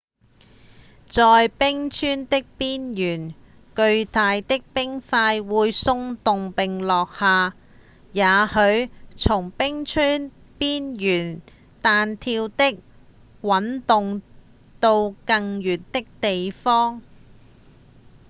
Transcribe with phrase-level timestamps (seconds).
[1.09, 3.35] 在冰川的邊緣
[3.75, 7.55] 巨大的冰塊會鬆動並落下
[8.11, 11.43] 也許會從冰川邊緣
[11.83, 12.49] 彈跳
[13.43, 14.23] 或滾動
[14.79, 17.03] 到更遠的地方